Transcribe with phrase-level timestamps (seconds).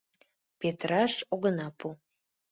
[0.59, 1.87] —Петыраш огына пу!